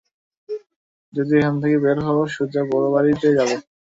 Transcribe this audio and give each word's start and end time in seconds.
যদি 1.13 1.33
এখান 1.39 1.55
থেকে 1.61 1.77
বের 1.83 1.97
হও, 2.05 2.21
সোজা 2.35 2.61
বড় 2.71 2.85
বাড়ি 2.93 3.11
তে 3.21 3.29
যাবে। 3.37 3.55